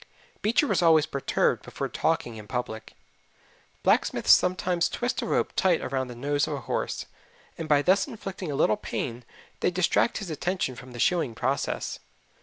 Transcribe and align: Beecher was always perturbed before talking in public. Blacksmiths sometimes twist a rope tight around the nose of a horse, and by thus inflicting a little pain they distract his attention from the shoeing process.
Beecher 0.41 0.65
was 0.65 0.81
always 0.81 1.05
perturbed 1.05 1.61
before 1.61 1.87
talking 1.87 2.35
in 2.35 2.47
public. 2.47 2.95
Blacksmiths 3.83 4.31
sometimes 4.31 4.89
twist 4.89 5.21
a 5.21 5.27
rope 5.27 5.53
tight 5.55 5.79
around 5.81 6.07
the 6.07 6.15
nose 6.15 6.47
of 6.47 6.55
a 6.55 6.61
horse, 6.61 7.05
and 7.55 7.69
by 7.69 7.83
thus 7.83 8.07
inflicting 8.07 8.49
a 8.51 8.55
little 8.55 8.77
pain 8.77 9.23
they 9.59 9.69
distract 9.69 10.17
his 10.17 10.31
attention 10.31 10.73
from 10.73 10.93
the 10.93 10.99
shoeing 10.99 11.35
process. 11.35 11.99